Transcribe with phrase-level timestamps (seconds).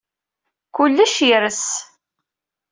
[0.75, 1.63] Kullec yers.